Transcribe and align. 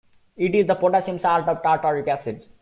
It 0.35 0.55
is 0.55 0.65
the 0.65 0.73
potassium 0.73 1.19
salt 1.19 1.47
of 1.47 1.61
tartaric 1.61 2.07
acid. 2.07 2.43